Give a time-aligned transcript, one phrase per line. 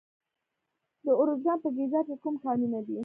[1.05, 2.97] د ارزګان په ګیزاب کې کوم کانونه دي؟